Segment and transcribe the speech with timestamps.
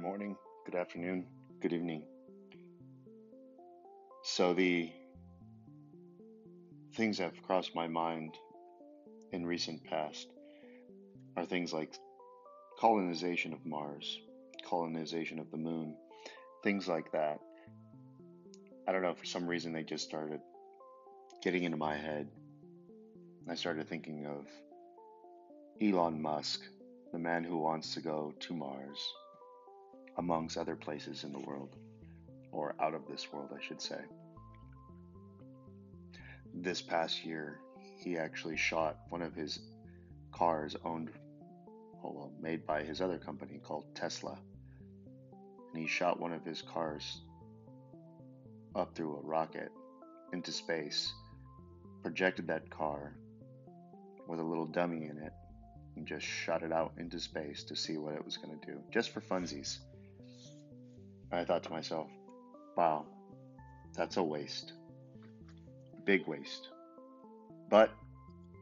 [0.00, 1.26] good morning, good afternoon,
[1.60, 2.02] good evening.
[4.22, 4.90] So, the
[6.94, 8.34] things that have crossed my mind
[9.32, 10.26] in recent past
[11.36, 11.92] are things like
[12.78, 14.18] colonization of Mars,
[14.66, 15.94] colonization of the moon,
[16.64, 17.38] things like that.
[18.88, 20.40] I don't know, for some reason they just started
[21.42, 22.26] getting into my head.
[23.50, 24.46] I started thinking of
[25.82, 26.62] Elon Musk,
[27.12, 29.12] the man who wants to go to Mars,
[30.20, 31.74] amongst other places in the world,
[32.52, 34.00] or out of this world, I should say.
[36.52, 37.58] This past year,
[37.96, 39.58] he actually shot one of his
[40.30, 41.10] cars owned,
[42.04, 44.38] oh, well, made by his other company called Tesla.
[45.72, 47.22] And he shot one of his cars
[48.74, 49.72] up through a rocket
[50.34, 51.14] into space,
[52.02, 53.16] projected that car
[54.28, 55.32] with a little dummy in it,
[55.96, 58.80] and just shot it out into space to see what it was going to do,
[58.92, 59.78] just for funsies.
[61.32, 62.08] I thought to myself,
[62.76, 63.06] wow,
[63.94, 64.72] that's a waste.
[66.04, 66.68] Big waste.
[67.68, 67.90] But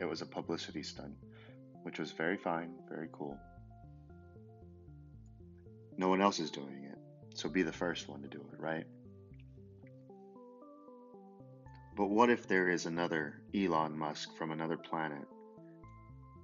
[0.00, 1.14] it was a publicity stunt,
[1.82, 3.38] which was very fine, very cool.
[5.96, 6.98] No one else is doing it,
[7.34, 8.86] so be the first one to do it, right?
[11.96, 15.26] But what if there is another Elon Musk from another planet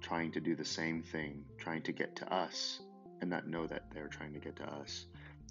[0.01, 2.81] trying to do the same thing, trying to get to us,
[3.21, 5.05] and not know that they're trying to get to us,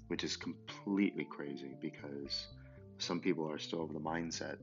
[0.07, 2.47] which is completely crazy because
[2.97, 4.57] some people are still of the mindset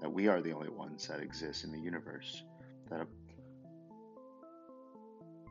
[0.00, 2.42] that we are the only ones that exist in the universe,
[2.90, 3.06] that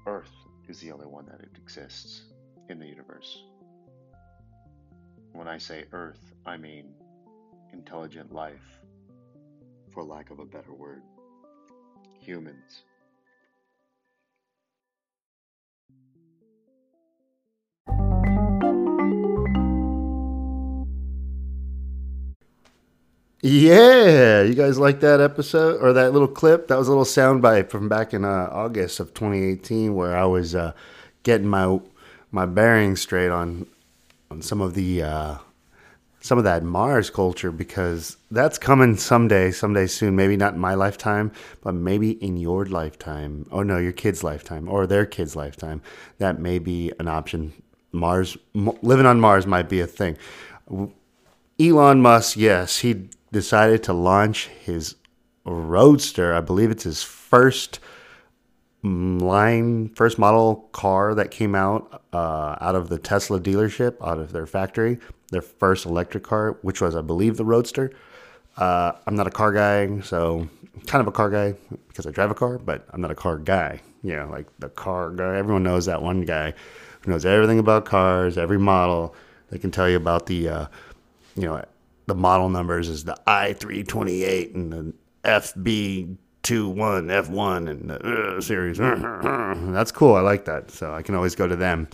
[0.06, 0.32] Earth
[0.68, 2.24] is the only one that exists
[2.70, 3.44] in the universe.
[5.34, 6.94] When I say Earth, I mean
[7.72, 8.80] intelligent life,
[9.94, 11.02] for lack of a better word,
[12.20, 12.84] humans.
[23.44, 26.68] Yeah, you guys like that episode or that little clip?
[26.68, 30.54] That was a little soundbite from back in uh, August of 2018, where I was
[30.54, 30.74] uh,
[31.24, 31.80] getting my
[32.32, 33.66] my bearings straight on
[34.30, 35.38] on some of the uh,
[36.20, 40.16] some of that Mars culture because that's coming someday, someday soon.
[40.16, 41.32] Maybe not in my lifetime,
[41.64, 43.48] but maybe in your lifetime.
[43.52, 45.82] Oh no, your kid's lifetime or their kid's lifetime.
[46.20, 47.54] That may be an option.
[47.92, 50.16] Mars, living on Mars might be a thing.
[51.60, 54.96] Elon Musk, yes, he decided to launch his
[55.44, 56.34] Roadster.
[56.34, 57.80] I believe it's his first
[58.84, 64.34] line, first model car that came out uh, out of the Tesla dealership, out of
[64.34, 65.00] their factory.
[65.30, 67.92] Their first electric car, which was, I believe, the Roadster.
[68.58, 70.48] Uh, I'm not a car guy, so
[70.88, 71.56] kind of a car guy
[71.88, 73.82] because I drive a car, but I'm not a car guy.
[74.04, 75.38] You know, like the car guy.
[75.38, 76.54] Everyone knows that one guy
[77.02, 79.16] who knows everything about cars, every model.
[79.50, 80.66] They can tell you about the, uh,
[81.36, 81.64] you know,
[82.12, 88.42] the model numbers is the i328 and the fb two one F1, and the uh,
[88.42, 88.78] series.
[89.74, 90.16] That's cool.
[90.16, 90.72] I like that.
[90.72, 91.88] So I can always go to them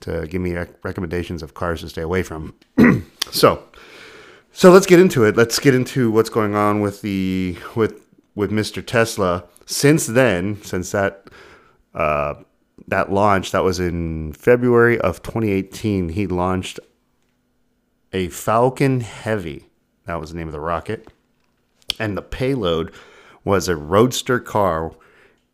[0.00, 2.54] to give me rec- recommendations of cars to stay away from.
[3.30, 3.62] so,
[4.52, 5.36] so let's get into it.
[5.36, 8.04] Let's get into what's going on with the with
[8.34, 8.84] with Mr.
[8.84, 9.44] Tesla.
[9.66, 11.30] Since then, since that
[11.94, 12.34] uh,
[12.88, 16.80] that launch, that was in February of 2018, he launched
[18.14, 19.66] a Falcon Heavy.
[20.06, 21.08] That was the name of the rocket.
[21.98, 22.94] And the payload
[23.42, 24.92] was a roadster car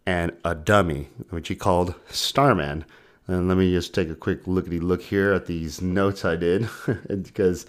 [0.04, 2.84] and a dummy, which he called Starman.
[3.26, 6.68] And let me just take a quick lookity look here at these notes I did
[7.08, 7.64] because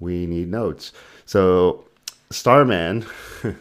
[0.00, 0.92] we need notes.
[1.24, 1.84] So,
[2.30, 3.06] Starman,
[3.44, 3.54] uh,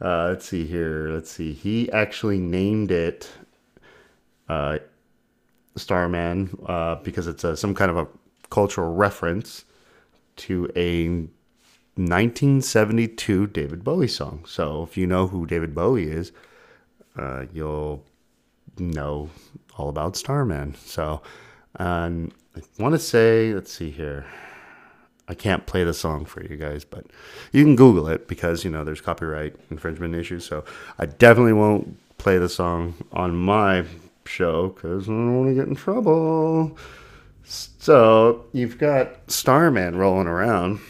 [0.00, 1.10] let's see here.
[1.10, 1.52] Let's see.
[1.52, 3.30] He actually named it
[4.48, 4.78] uh,
[5.76, 8.08] Starman uh, because it's a, some kind of a
[8.50, 9.64] cultural reference
[10.36, 11.08] to a
[11.96, 14.44] 1972 David Bowie song.
[14.46, 16.32] So if you know who David Bowie is,
[17.16, 18.04] uh, you'll
[18.78, 19.30] know
[19.76, 20.74] all about Starman.
[20.84, 21.22] So
[21.78, 24.26] um, I want to say, let's see here.
[25.28, 27.06] I can't play the song for you guys, but
[27.50, 30.44] you can Google it because you know there's copyright infringement issues.
[30.44, 30.64] So
[30.98, 33.84] I definitely won't play the song on my
[34.24, 36.78] show because I don't want to get in trouble.
[37.46, 40.80] So you've got Starman rolling around.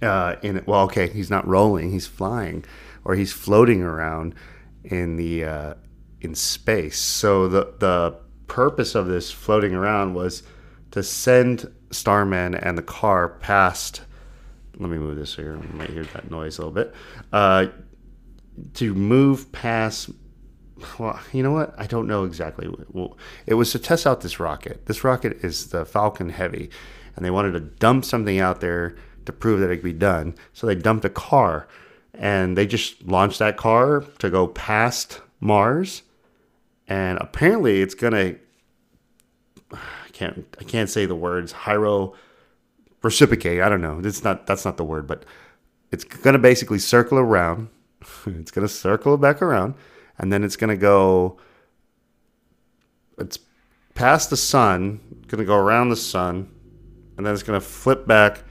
[0.00, 0.66] Uh, in it.
[0.66, 2.64] Well, okay, he's not rolling; he's flying,
[3.04, 4.34] or he's floating around
[4.84, 5.74] in the uh,
[6.20, 6.98] in space.
[7.00, 8.16] So the the
[8.46, 10.44] purpose of this floating around was
[10.92, 14.02] to send Starman and the car past.
[14.78, 15.56] Let me move this here.
[15.56, 16.94] You might hear that noise a little bit.
[17.32, 17.66] Uh,
[18.74, 20.10] to move past
[20.98, 21.74] well, you know what?
[21.78, 22.68] I don't know exactly.
[22.92, 24.86] Well, it was to test out this rocket.
[24.86, 26.70] This rocket is the Falcon Heavy,
[27.16, 28.96] and they wanted to dump something out there
[29.26, 30.34] to prove that it could be done.
[30.52, 31.68] So they dumped a car,
[32.14, 36.02] and they just launched that car to go past Mars,
[36.88, 38.36] and apparently it's gonna.
[39.72, 40.46] I can't.
[40.60, 41.52] I can't say the words.
[41.52, 42.14] Hyro
[43.02, 43.60] reciprocate.
[43.60, 44.00] I don't know.
[44.02, 44.46] It's not.
[44.46, 45.24] That's not the word, but
[45.90, 47.68] it's gonna basically circle around.
[48.26, 49.74] it's gonna circle back around
[50.18, 51.38] and then it's going to go
[53.18, 53.38] it's
[53.94, 56.50] past the sun going to go around the sun
[57.16, 58.42] and then it's going to flip back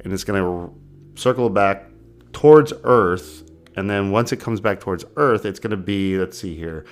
[0.00, 1.84] and it's going to circle back
[2.32, 3.42] towards earth
[3.76, 6.84] and then once it comes back towards earth it's going to be let's see here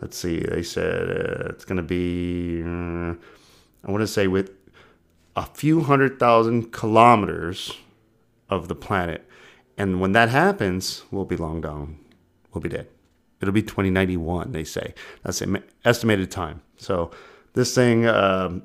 [0.00, 3.14] let's see they said uh, it's going to be uh,
[3.86, 4.50] i want to say with
[5.34, 7.78] a few hundred thousand kilometers
[8.50, 9.26] of the planet
[9.78, 11.98] and when that happens we'll be long gone.
[12.52, 12.88] We'll be dead
[13.42, 14.94] It'll be 2091, they say.
[15.24, 16.62] That's the estimated time.
[16.76, 17.10] So
[17.54, 18.62] this thing, um,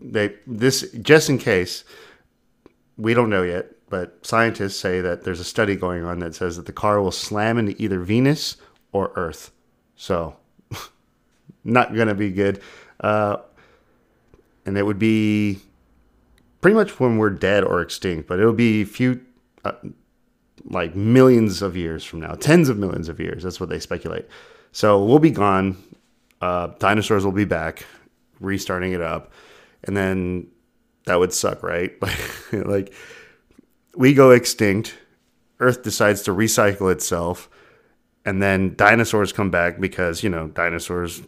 [0.00, 1.84] they this just in case,
[2.96, 6.56] we don't know yet, but scientists say that there's a study going on that says
[6.56, 8.56] that the car will slam into either Venus
[8.92, 9.52] or Earth.
[9.94, 10.36] So
[11.64, 12.60] not gonna be good.
[12.98, 13.38] Uh,
[14.66, 15.60] and it would be
[16.60, 19.20] pretty much when we're dead or extinct, but it'll be few.
[19.64, 19.72] Uh,
[20.64, 23.42] like millions of years from now, tens of millions of years.
[23.42, 24.26] That's what they speculate.
[24.72, 25.76] So we'll be gone.
[26.40, 27.84] Uh, dinosaurs will be back,
[28.40, 29.32] restarting it up,
[29.84, 30.48] and then
[31.06, 31.92] that would suck, right?
[32.00, 32.94] Like, like
[33.94, 34.96] we go extinct.
[35.58, 37.50] Earth decides to recycle itself,
[38.24, 41.22] and then dinosaurs come back because you know dinosaurs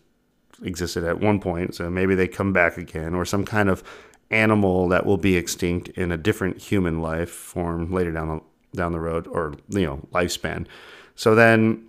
[0.63, 3.83] existed at one point, so maybe they come back again, or some kind of
[4.31, 8.41] animal that will be extinct in a different human life form later down the
[8.75, 10.67] down the road or you know lifespan.
[11.15, 11.85] So then,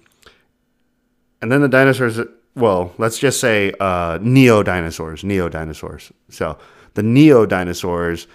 [1.41, 2.19] and then the dinosaurs.
[2.56, 5.24] Well, let's just say uh, neo dinosaurs.
[5.24, 6.12] Neo dinosaurs.
[6.30, 6.57] So
[6.94, 8.27] the neo dinosaurs,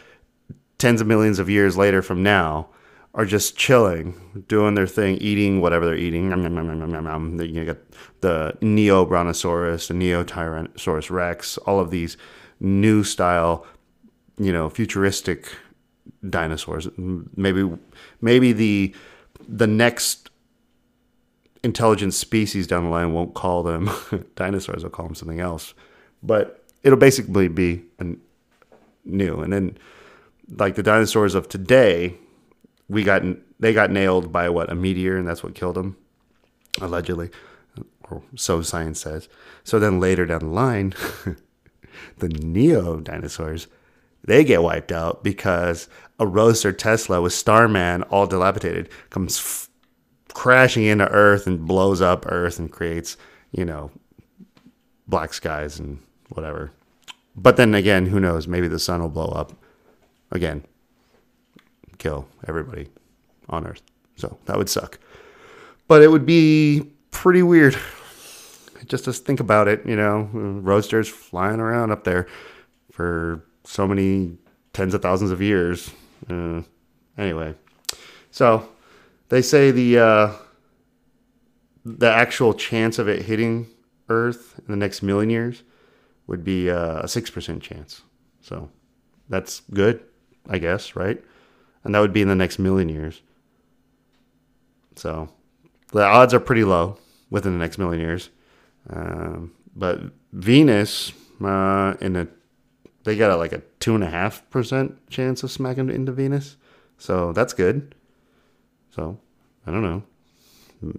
[0.79, 2.69] tens of millions of years later from now,
[3.15, 6.29] are just chilling, doing their thing, eating whatever they're eating.
[6.29, 7.85] Nom, nom, nom, you get
[8.21, 12.17] the Neo Brontosaurus, the Neo Tyrannosaurus Rex, all of these
[12.61, 13.67] new style,
[14.39, 15.49] you know, futuristic
[16.29, 16.89] dinosaurs.
[16.97, 17.71] Maybe
[18.21, 18.95] maybe the
[19.49, 20.31] the next
[21.63, 23.91] intelligent species down the line won't call them
[24.37, 25.75] dinosaurs; they'll call them something else.
[26.23, 27.85] But it'll basically be
[29.05, 29.41] new.
[29.41, 29.79] And then,
[30.57, 32.15] like the dinosaurs of today,
[32.89, 33.23] we got
[33.61, 35.97] they got nailed by what a meteor, and that's what killed them,
[36.81, 37.31] allegedly,
[38.11, 39.29] or so science says.
[39.65, 40.95] So then later down the line,
[42.19, 43.67] the neo dinosaurs
[44.29, 45.89] they get wiped out because
[46.19, 49.69] a Roadster Tesla with Starman all dilapidated comes f-
[50.35, 53.17] crashing into Earth and blows up Earth and creates,
[53.53, 53.91] you know,
[55.07, 55.99] black skies and
[56.29, 56.71] whatever.
[57.35, 58.47] But then again, who knows?
[58.47, 59.53] Maybe the sun will blow up
[60.31, 60.65] again,
[61.99, 62.89] kill everybody
[63.49, 63.83] on Earth.
[64.17, 64.99] So that would suck.
[65.87, 67.79] But it would be pretty weird
[68.87, 72.27] just to think about it, you know, roadsters flying around up there
[72.91, 74.39] for so many
[74.73, 75.91] tens of thousands of years.
[76.29, 76.63] Uh,
[77.19, 77.55] anyway,
[78.31, 78.67] so
[79.29, 80.33] they say the uh,
[81.85, 83.67] the actual chance of it hitting
[84.09, 85.63] Earth in the next million years
[86.27, 88.01] would be uh, a six percent chance.
[88.41, 88.71] So
[89.29, 90.01] that's good,
[90.49, 91.23] I guess, right?
[91.85, 93.21] And that would be in the next million years.
[94.97, 95.29] So
[95.93, 96.97] the odds are pretty low
[97.29, 98.31] within the next million years.
[98.89, 100.01] Um, but
[100.33, 101.13] Venus,
[101.45, 102.29] uh, in a
[103.09, 106.57] they got a, like a two and a half percent chance of smacking into Venus.
[106.99, 107.95] So that's good.
[108.91, 109.19] So
[109.67, 110.03] I don't know.
[110.81, 110.91] Hmm.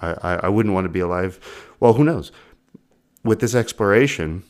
[0.00, 1.40] I, I, I wouldn't want to be alive.
[1.80, 2.30] Well, who knows?
[3.24, 4.44] With this exploration,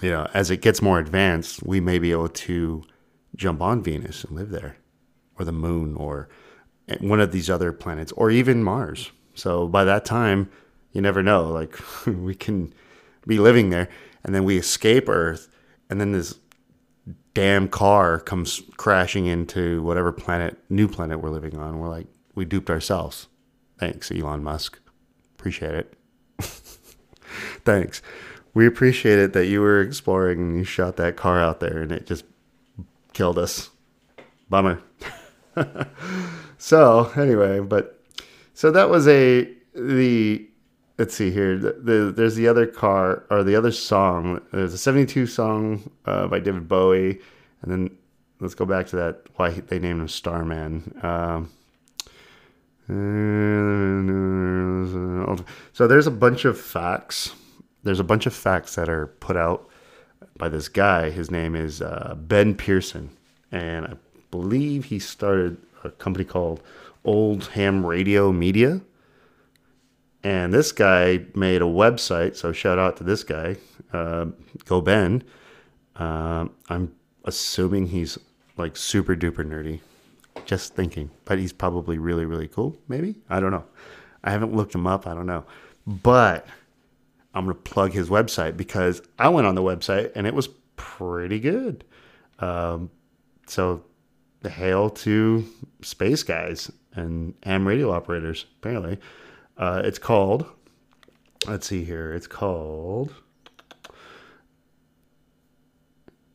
[0.00, 2.84] you know, as it gets more advanced, we may be able to
[3.34, 4.76] jump on Venus and live there,
[5.36, 6.28] or the moon, or
[7.00, 9.10] one of these other planets, or even Mars.
[9.34, 10.48] So by that time,
[10.92, 11.48] you never know.
[11.48, 11.76] Like
[12.06, 12.72] we can
[13.26, 13.88] be living there
[14.24, 15.48] and then we escape Earth,
[15.90, 16.38] and then this
[17.34, 21.78] damn car comes crashing into whatever planet, new planet we're living on.
[21.78, 23.28] We're like, we duped ourselves.
[23.78, 24.78] Thanks, Elon Musk.
[25.36, 25.94] Appreciate it.
[27.64, 28.02] Thanks.
[28.54, 31.90] We appreciate it that you were exploring and you shot that car out there and
[31.90, 32.24] it just
[33.12, 33.70] killed us.
[34.48, 34.80] Bummer.
[36.58, 38.00] so, anyway, but
[38.52, 40.48] so that was a the
[40.98, 41.58] let's see here.
[41.58, 44.40] The, the, there's the other car or the other song.
[44.52, 47.20] There's a 72 song uh, by David Bowie,
[47.62, 47.96] and then
[48.40, 49.22] let's go back to that.
[49.36, 50.98] Why they named him Starman.
[51.02, 51.50] Um,
[55.72, 57.34] So there's a bunch of facts.
[57.82, 59.68] There's a bunch of facts that are put out
[60.36, 61.10] by this guy.
[61.10, 63.10] His name is uh, Ben Pearson,
[63.50, 63.94] and I
[64.30, 66.62] believe he started a company called
[67.04, 68.82] Old Ham Radio Media.
[70.24, 73.56] And this guy made a website, so shout out to this guy,
[73.92, 74.26] uh,
[74.64, 75.22] Go Ben.
[75.96, 78.18] Uh, I'm assuming he's
[78.56, 79.80] like super duper nerdy.
[80.46, 82.76] Just thinking, but he's probably really really cool.
[82.88, 83.64] Maybe I don't know.
[84.24, 85.06] I haven't looked him up.
[85.06, 85.44] I don't know,
[85.86, 86.46] but
[87.34, 91.38] I'm gonna plug his website because I went on the website and it was pretty
[91.38, 91.84] good.
[92.38, 92.90] Um,
[93.46, 93.84] so,
[94.42, 95.46] hail to
[95.82, 98.46] space guys and ham radio operators.
[98.58, 98.98] Apparently,
[99.56, 100.46] uh, it's called.
[101.46, 102.12] Let's see here.
[102.12, 103.14] It's called.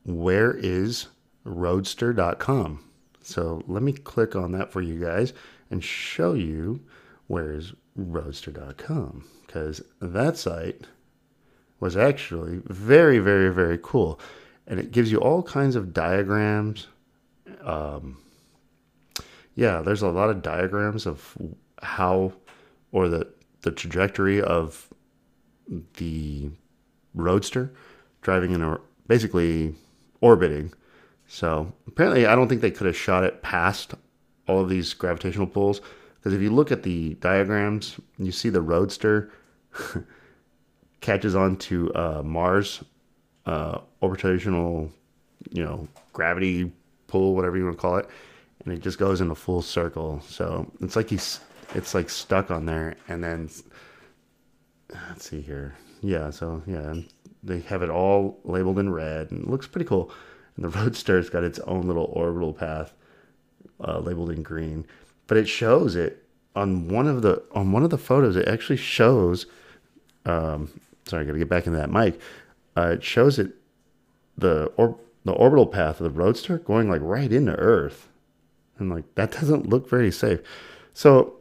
[0.06, 1.08] Where is
[1.44, 2.84] roadster.com.
[3.22, 5.34] So let me click on that for you guys
[5.70, 6.82] and show you
[7.28, 10.86] where is roadster.com because that site
[11.80, 14.20] was actually very, very, very cool.
[14.68, 16.88] And it gives you all kinds of diagrams.
[17.62, 18.18] Um,
[19.56, 21.38] yeah, there's a lot of diagrams of
[21.82, 22.34] how
[22.92, 23.28] or the,
[23.62, 24.88] the trajectory of
[25.98, 26.50] the
[27.14, 27.72] roadster
[28.22, 29.76] driving in a basically
[30.22, 30.72] orbiting
[31.30, 33.94] so apparently, I don't think they could have shot it past
[34.48, 35.80] all of these gravitational pulls.
[36.16, 39.32] Because if you look at the diagrams, you see the Roadster
[41.02, 42.84] catches onto uh, Mars
[43.46, 44.90] uh, orbitational,
[45.52, 46.72] you know, gravity
[47.06, 48.10] pull, whatever you want to call it,
[48.66, 50.20] and it just goes in a full circle.
[50.28, 51.40] So it's like he's,
[51.76, 53.50] it's like stuck on there, and then
[55.10, 56.30] let's see here, yeah.
[56.30, 56.96] So yeah,
[57.44, 60.12] they have it all labeled in red, and it looks pretty cool.
[60.56, 62.94] And the Roadster's got its own little orbital path
[63.84, 64.86] uh, labeled in green,
[65.28, 68.36] but it shows it on one of the on one of the photos.
[68.36, 69.46] It actually shows.
[70.26, 70.70] Um,
[71.06, 72.20] sorry, I got to get back into that mic.
[72.76, 73.54] Uh, it shows it
[74.38, 78.10] the or, the orbital path of the Roadster going like right into Earth,
[78.78, 80.40] and like that doesn't look very safe.
[80.94, 81.39] So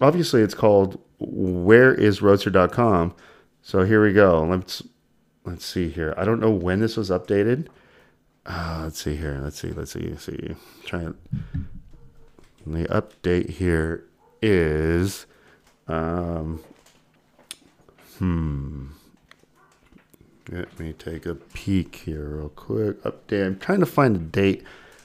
[0.00, 3.14] obviously, it's called Where is Roadster.com.
[3.62, 4.44] So here we go.
[4.44, 4.82] Let's
[5.44, 6.14] let's see here.
[6.16, 7.68] I don't know when this was updated.
[8.46, 9.40] Uh, let's see here.
[9.42, 9.70] Let's see.
[9.70, 10.08] Let's see.
[10.08, 10.54] Let's see.
[10.84, 11.14] Try it.
[12.66, 14.04] The update here
[14.40, 15.26] is,
[15.86, 16.62] um,
[18.18, 18.86] hmm.
[20.50, 23.02] Let me take a peek here real quick.
[23.02, 23.46] Update.
[23.46, 24.62] I'm trying to find a date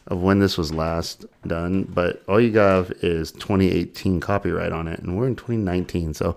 [0.08, 5.00] of when this was last done, but all you got is 2018 copyright on it,
[5.00, 6.36] and we're in 2019, so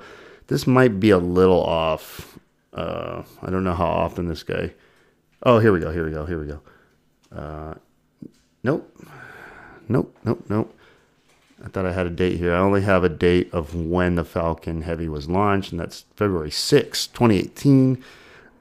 [0.48, 2.38] this might be a little off.
[2.72, 4.72] Uh, I don't know how often this guy.
[5.42, 5.90] Oh, here we go.
[5.90, 6.26] Here we go.
[6.26, 6.60] Here we go.
[7.34, 7.74] Uh,
[8.62, 8.94] nope.
[9.88, 10.78] Nope, nope, nope.
[11.64, 12.54] I thought I had a date here.
[12.54, 16.50] I only have a date of when the Falcon Heavy was launched, and that's February
[16.50, 18.02] 6, 2018.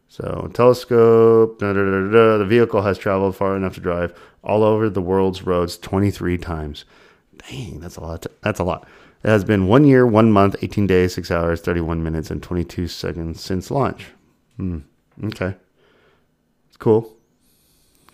[0.09, 4.89] So telescope, da, da, da, the vehicle has traveled far enough to drive all over
[4.89, 6.85] the world's roads 23 times.
[7.49, 8.27] Dang, that's a lot.
[8.43, 8.89] That's a lot.
[9.23, 12.89] It has been one year, one month, 18 days, six hours, 31 minutes, and 22
[12.89, 14.07] seconds since launch.
[14.57, 14.79] Hmm.
[15.25, 15.55] Okay.
[16.79, 17.13] Cool.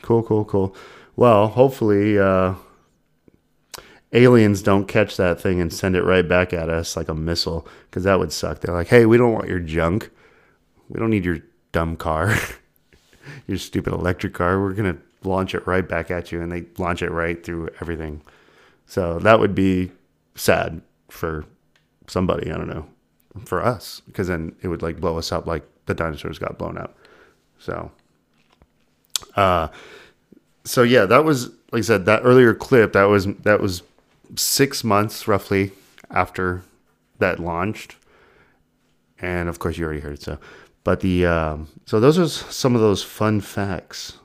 [0.03, 0.77] Cool, cool, cool.
[1.17, 2.55] Well, hopefully, uh,
[4.15, 7.67] aliens don't catch that thing and send it right back at us like a missile,
[7.91, 8.61] because that would suck.
[8.61, 10.11] They're like, hey, we don't want your junk.
[10.89, 11.41] We don't need your
[11.73, 12.37] dumb car,
[13.47, 14.61] your stupid electric car.
[14.61, 16.41] We're going to launch it right back at you.
[16.41, 18.23] And they launch it right through everything.
[18.87, 19.91] So that would be
[20.35, 21.45] sad for
[22.07, 22.51] somebody.
[22.51, 22.87] I don't know.
[23.47, 26.79] For us, because then it would like blow us up like the dinosaurs got blown
[26.79, 26.97] up.
[27.59, 27.91] So,
[29.35, 29.69] uh,
[30.65, 32.93] so yeah, that was like I said that earlier clip.
[32.93, 33.83] That was that was
[34.37, 35.73] six months roughly
[36.11, 36.63] after
[37.19, 37.97] that launched,
[39.19, 40.23] and of course you already heard it.
[40.23, 40.39] So,
[40.83, 44.19] but the um, so those are some of those fun facts,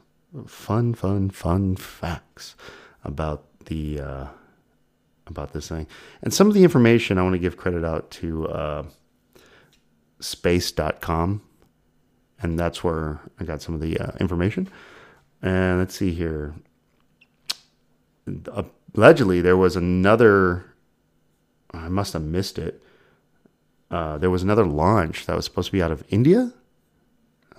[0.45, 2.55] fun, fun, fun facts
[3.03, 4.27] about the uh,
[5.27, 5.87] about this thing,
[6.21, 8.83] and some of the information I want to give credit out to uh,
[10.19, 11.41] space.com,
[12.41, 14.69] and that's where I got some of the uh, information.
[15.41, 16.53] And let's see here.
[18.95, 20.65] Allegedly, there was another.
[21.71, 22.81] I must have missed it
[23.91, 26.53] uh, there was another launch that was supposed to be out of India.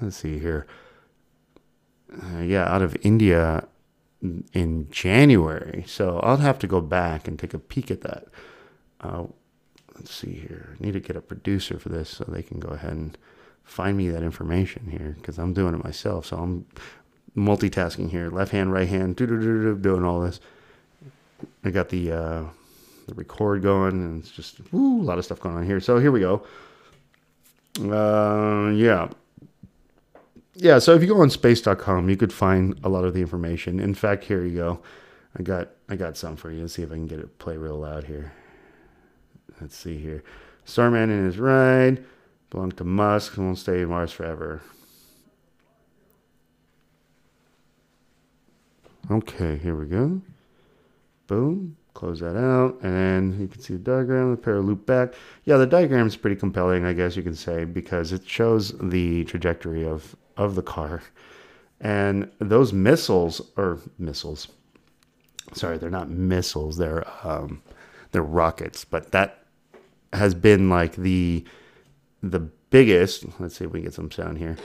[0.00, 0.66] Let's see here.
[2.12, 3.66] Uh, yeah, out of India
[4.52, 5.84] in January.
[5.86, 8.26] So I'll have to go back and take a peek at that.
[9.00, 9.24] Uh,
[9.94, 10.76] let's see here.
[10.78, 13.18] I need to get a producer for this so they can go ahead and
[13.64, 16.26] find me that information here because I'm doing it myself.
[16.26, 16.66] So I'm
[17.36, 20.40] multitasking here, left hand, right hand, doing all this.
[21.64, 22.44] I got the uh,
[23.06, 25.80] the record going, and it's just woo, a lot of stuff going on here.
[25.80, 26.42] So here we go.
[27.78, 29.08] Uh, yeah.
[30.54, 33.80] Yeah, so if you go on space.com, you could find a lot of the information.
[33.80, 34.80] In fact, here you go.
[35.38, 36.62] I got I got some for you.
[36.62, 38.32] Let's see if I can get it play real loud here.
[39.60, 40.24] Let's see here.
[40.64, 42.04] Starman and his ride
[42.50, 44.62] belong to Musk and won't stay in Mars forever.
[49.10, 50.20] Okay, here we go.
[51.30, 51.76] Boom.
[51.94, 55.14] Close that out, and you can see the diagram, the pair loop back.
[55.44, 59.24] Yeah, the diagram is pretty compelling, I guess you can say, because it shows the
[59.26, 61.04] trajectory of, of the car.
[61.80, 64.48] And those missiles, or missiles,
[65.52, 67.62] sorry, they're not missiles, they're, um,
[68.10, 69.44] they're rockets, but that
[70.12, 71.44] has been like the,
[72.24, 72.40] the
[72.70, 74.56] biggest, let's see if we can get some sound here.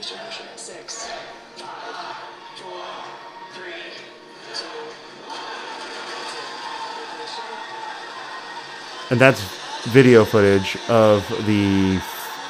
[9.10, 9.40] And that's
[9.88, 11.96] video footage of the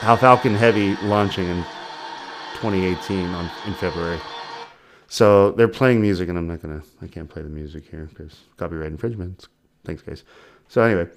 [0.01, 1.63] how Falcon Heavy launching in
[2.55, 4.19] 2018 on in February.
[5.09, 8.41] So they're playing music, and I'm not gonna, I can't play the music here because
[8.57, 9.47] copyright infringement.
[9.85, 10.25] Thanks, guys.
[10.69, 11.09] So anyway,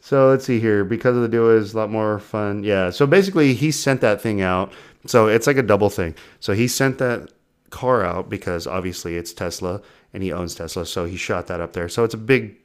[0.00, 0.84] so let's see here.
[0.84, 2.62] Because of the duo is a lot more fun.
[2.62, 2.90] Yeah.
[2.90, 4.72] So basically, he sent that thing out.
[5.06, 6.14] So it's like a double thing.
[6.40, 7.30] So he sent that
[7.70, 9.80] car out because obviously it's Tesla
[10.12, 10.84] and he owns Tesla.
[10.86, 11.88] So he shot that up there.
[11.88, 12.56] So it's a big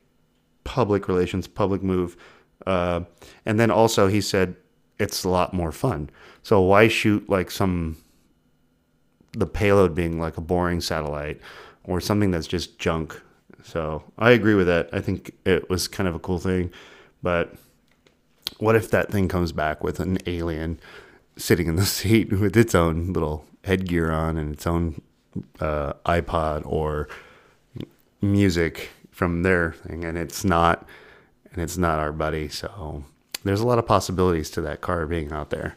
[0.67, 2.17] public relations, public move.
[2.65, 3.01] Uh,
[3.45, 4.53] and then also he said
[4.99, 6.09] it's a lot more fun.
[6.43, 7.95] So why shoot like some
[9.31, 11.39] the payload being like a boring satellite
[11.85, 13.19] or something that's just junk?
[13.63, 14.89] So I agree with that.
[14.91, 16.69] I think it was kind of a cool thing,
[17.23, 17.55] but
[18.57, 20.81] what if that thing comes back with an alien
[21.37, 25.01] sitting in the seat with its own little headgear on and its own
[25.61, 27.07] uh, iPod or
[28.21, 30.87] music from their thing, and it's not,
[31.51, 32.47] and it's not our buddy.
[32.49, 33.03] So
[33.43, 35.75] there's a lot of possibilities to that car being out there.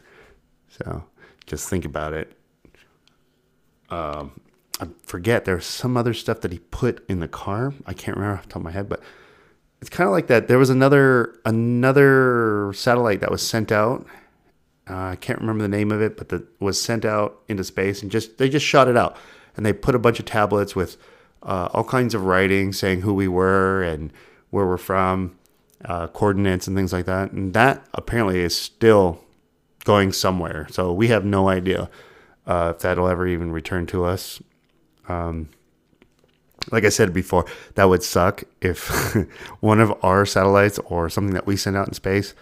[0.69, 1.05] So
[1.47, 2.37] just think about it.
[3.89, 4.39] Um,
[4.79, 7.73] I forget there's some other stuff that he put in the car.
[7.87, 9.01] I can't remember off the top of my head, but
[9.81, 10.47] it's kind of like that.
[10.47, 14.05] There was another another satellite that was sent out.
[14.87, 18.03] Uh, I can't remember the name of it, but that was sent out into space
[18.03, 19.17] and just they just shot it out
[19.57, 20.95] and they put a bunch of tablets with
[21.43, 24.11] uh, all kinds of writing saying who we were and
[24.49, 25.37] where we're from,
[25.85, 27.31] uh, coordinates and things like that.
[27.31, 29.23] And that apparently is still
[29.83, 30.67] going somewhere.
[30.69, 31.89] So we have no idea
[32.45, 34.41] uh, if that'll ever even return to us.
[35.07, 35.49] Um,
[36.71, 38.89] like I said before, that would suck if
[39.61, 42.35] one of our satellites or something that we send out in space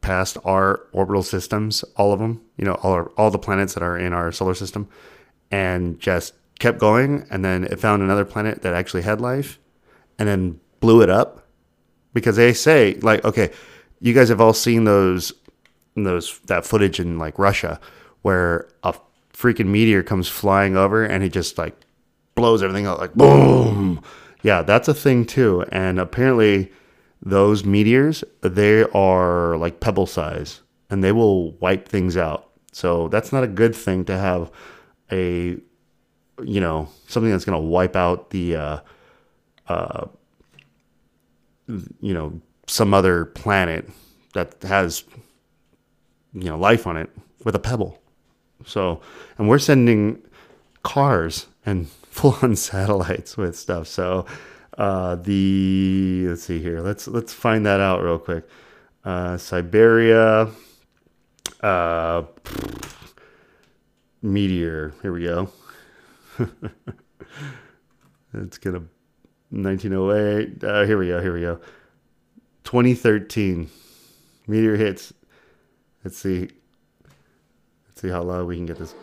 [0.00, 3.82] past our orbital systems, all of them, you know, all our, all the planets that
[3.82, 4.88] are in our solar system,
[5.50, 9.58] and just kept going, and then it found another planet that actually had life,
[10.18, 11.46] and then blew it up
[12.12, 13.50] because they say like, okay,
[14.00, 15.32] you guys have all seen those
[15.94, 17.80] those that footage in like Russia
[18.22, 18.94] where a
[19.32, 21.76] freaking meteor comes flying over and it just like
[22.34, 24.00] blows everything out like boom.
[24.42, 25.64] Yeah, that's a thing too.
[25.72, 26.70] And apparently
[27.20, 32.50] those meteors they are like pebble size and they will wipe things out.
[32.72, 34.50] So that's not a good thing to have
[35.10, 35.58] a
[36.44, 38.80] you know something that's going to wipe out the uh,
[39.68, 40.06] uh,
[42.00, 43.88] you know some other planet
[44.34, 45.04] that has
[46.32, 47.10] you know life on it
[47.44, 48.00] with a pebble.
[48.64, 49.00] So
[49.38, 50.22] and we're sending
[50.82, 53.86] cars and full on satellites with stuff.
[53.88, 54.26] So
[54.76, 56.80] uh, the let's see here.
[56.80, 58.48] Let's let's find that out real quick.
[59.04, 60.50] Uh, Siberia
[61.62, 62.22] uh,
[64.22, 64.94] meteor.
[65.02, 65.50] Here we go.
[68.34, 68.84] it's gonna
[69.50, 70.62] 1908.
[70.62, 71.20] Uh, here we go.
[71.20, 71.60] Here we go.
[72.64, 73.70] 2013
[74.46, 75.12] meteor hits.
[76.04, 76.50] Let's see.
[77.88, 78.94] Let's see how low we can get this.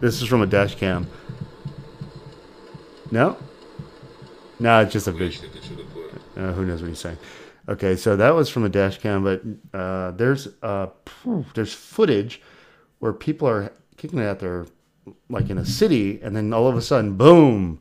[0.00, 1.06] This is from a dash cam.
[3.12, 3.36] No?
[4.58, 5.36] No, it's just a big.
[6.36, 7.18] Uh, who knows what he's saying?
[7.68, 9.42] Okay, so that was from a dash cam, but
[9.78, 10.88] uh, there's uh,
[11.54, 12.42] there's footage
[12.98, 14.66] where people are kicking it out there,
[15.28, 17.80] like in a city, and then all of a sudden, boom,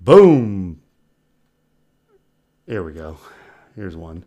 [0.00, 0.80] boom.
[2.66, 3.18] There we go.
[3.74, 4.24] Here's one.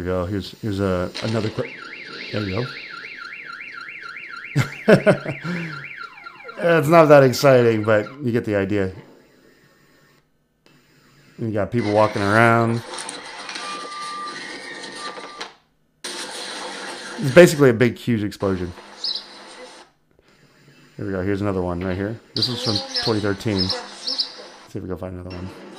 [0.00, 0.24] We go.
[0.24, 1.70] Here's here's a another clip.
[2.32, 2.64] There we go.
[6.58, 8.92] it's not that exciting, but you get the idea.
[11.38, 12.82] You got people walking around.
[17.22, 18.72] It's basically a big, huge explosion.
[20.96, 21.22] Here we go.
[21.22, 22.18] Here's another one right here.
[22.34, 23.62] This is from 2013.
[23.62, 23.72] Let's
[24.68, 25.69] see if we can find another one.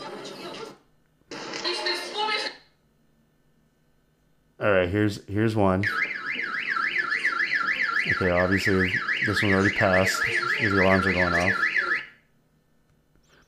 [4.62, 5.84] All right, here's here's one.
[8.12, 8.94] Okay, obviously
[9.26, 11.54] this one already passed because the alarms are going off.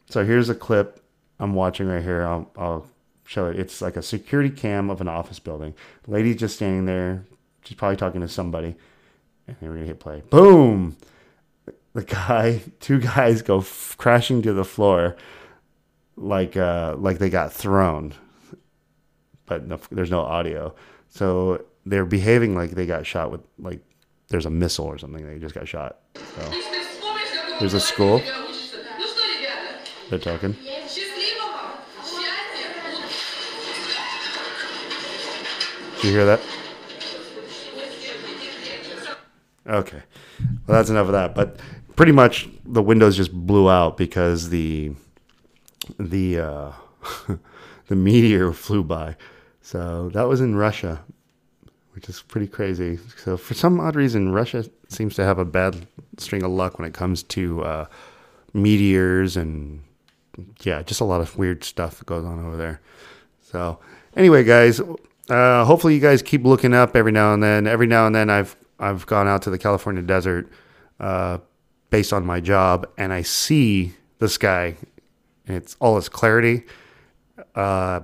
[0.09, 1.03] So here's a clip
[1.39, 2.23] I'm watching right here.
[2.23, 2.87] I'll, I'll
[3.25, 3.59] show it.
[3.59, 5.75] It's like a security cam of an office building.
[6.03, 7.25] The lady's just standing there.
[7.63, 8.75] She's probably talking to somebody.
[9.47, 10.23] And we're gonna hit play.
[10.31, 10.97] Boom!
[11.93, 15.15] The guy, two guys go f- crashing to the floor,
[16.15, 18.15] like uh, like they got thrown.
[19.45, 20.73] But no, there's no audio.
[21.13, 23.81] So they're behaving like they got shot with like
[24.29, 25.23] there's a missile or something.
[25.25, 25.99] They just got shot.
[26.15, 26.51] So
[27.59, 28.19] there's a school.
[30.09, 30.53] They're talking.
[36.01, 36.41] Did you hear that?
[39.67, 40.01] Okay.
[40.67, 41.35] Well, that's enough of that.
[41.35, 41.59] But
[41.95, 44.93] pretty much the windows just blew out because the
[45.99, 46.71] the uh,
[47.87, 49.15] the meteor flew by.
[49.63, 51.01] So that was in Russia,
[51.93, 52.99] which is pretty crazy.
[53.17, 56.87] So for some odd reason, Russia seems to have a bad string of luck when
[56.87, 57.85] it comes to uh,
[58.53, 59.81] meteors and
[60.61, 62.81] yeah, just a lot of weird stuff that goes on over there.
[63.41, 63.79] So
[64.17, 64.81] anyway, guys,
[65.29, 67.65] uh, hopefully you guys keep looking up every now and then.
[67.65, 70.51] Every now and then, I've I've gone out to the California desert
[70.99, 71.37] uh,
[71.89, 74.75] based on my job, and I see the sky.
[75.47, 76.63] And It's all its clarity.
[77.55, 78.01] Uh,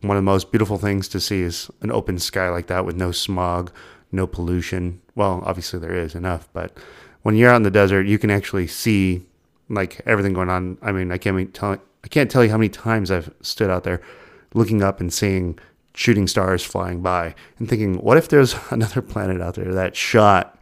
[0.00, 2.96] one of the most beautiful things to see is an open sky like that with
[2.96, 3.70] no smog,
[4.10, 5.00] no pollution.
[5.14, 6.76] Well, obviously there is enough, but
[7.22, 9.26] when you're out in the desert, you can actually see
[9.68, 10.78] like everything going on.
[10.82, 13.84] I mean, I can't tell I can't tell you how many times I've stood out
[13.84, 14.00] there
[14.54, 15.58] looking up and seeing
[15.94, 20.58] shooting stars flying by and thinking, what if there's another planet out there that shot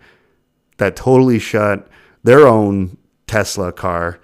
[0.78, 1.86] that totally shot
[2.24, 2.96] their own
[3.26, 4.18] Tesla car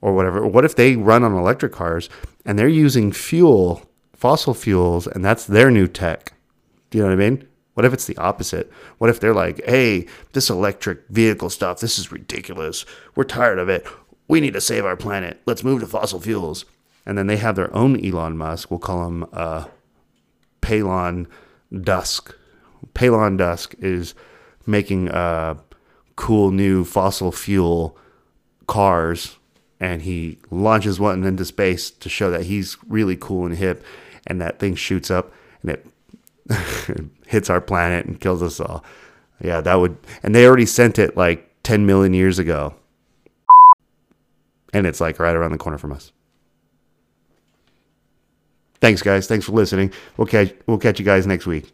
[0.00, 0.46] or whatever?
[0.46, 2.10] What if they run on electric cars
[2.44, 3.82] and they're using fuel
[4.18, 6.34] fossil fuels and that's their new tech.
[6.90, 7.48] Do you know what I mean?
[7.74, 8.70] What if it's the opposite?
[8.98, 12.84] What if they're like, hey, this electric vehicle stuff, this is ridiculous.
[13.14, 13.86] We're tired of it.
[14.26, 15.40] We need to save our planet.
[15.46, 16.64] Let's move to fossil fuels.
[17.06, 18.70] And then they have their own Elon Musk.
[18.70, 19.66] We'll call him uh,
[20.60, 21.28] Palon
[21.72, 22.36] Dusk.
[22.94, 24.14] Palon Dusk is
[24.66, 25.58] making uh,
[26.16, 27.96] cool new fossil fuel
[28.66, 29.38] cars
[29.80, 33.84] and he launches one into space to show that he's really cool and hip
[34.28, 35.86] and that thing shoots up and it
[37.26, 38.84] hits our planet and kills us all.
[39.42, 39.96] Yeah, that would.
[40.22, 42.74] And they already sent it like 10 million years ago.
[44.72, 46.12] And it's like right around the corner from us.
[48.80, 49.26] Thanks, guys.
[49.26, 49.92] Thanks for listening.
[50.16, 51.72] We'll catch we'll catch you guys next week.